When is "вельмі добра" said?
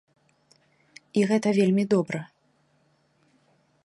1.59-2.21